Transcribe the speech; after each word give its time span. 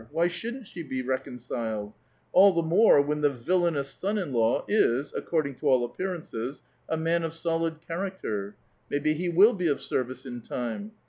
Why 0.11 0.29
shouldn't 0.29 0.65
she 0.65 0.81
be 0.81 1.03
reconciled? 1.03 1.93
All 2.31 2.53
the 2.53 2.63
more 2.63 2.99
when 3.03 3.21
the 3.21 3.29
villanous 3.29 3.91
son 3.93 4.17
in 4.17 4.33
law 4.33 4.65
is, 4.67 5.13
according 5.13 5.53
to 5.57 5.69
all 5.69 5.85
appearances, 5.85 6.63
a 6.89 6.97
man 6.97 7.21
of 7.21 7.33
solid 7.33 7.75
charac 7.87 8.19
ter. 8.19 8.55
Maybe 8.89 9.13
he 9.13 9.29
will 9.29 9.53
be 9.53 9.67
of 9.67 9.79
service 9.79 10.25
in 10.25 10.41
time. 10.41 10.93